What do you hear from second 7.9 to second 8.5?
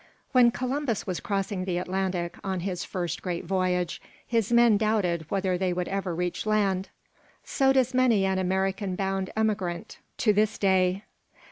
many an